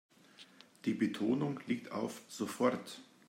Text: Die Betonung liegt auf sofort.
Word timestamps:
Die 0.85 0.95
Betonung 0.95 1.59
liegt 1.67 1.91
auf 1.91 2.23
sofort. 2.27 3.01